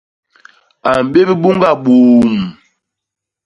[0.89, 2.41] A mbép buñga buumm.